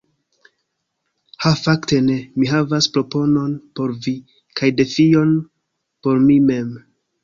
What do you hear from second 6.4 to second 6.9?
mem.